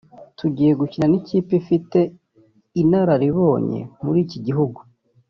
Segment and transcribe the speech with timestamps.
[0.37, 1.99] “Tugiye gukina n’ikipe ifite
[2.81, 4.79] inararibonye muri iki gihugu